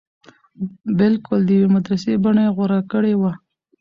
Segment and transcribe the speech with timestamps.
[0.99, 3.31] بلکل د يوې مدرسې بنه يې غوره کړې وه.